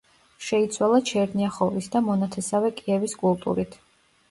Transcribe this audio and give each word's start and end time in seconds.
შეიცვალა 0.45 1.01
ჩერნიახოვის 1.09 1.91
და 1.97 2.03
მონათესავე 2.07 2.73
კიევის 2.83 3.17
კულტურით. 3.23 3.81